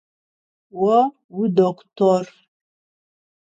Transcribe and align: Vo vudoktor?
Vo 0.79 0.95
vudoktor? 1.35 2.25